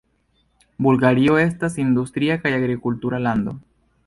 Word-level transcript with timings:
Bulgario 0.85 1.37
estas 1.43 1.77
industria 1.85 2.39
kaj 2.47 2.55
agrikultura 2.63 3.25
lando. 3.29 3.59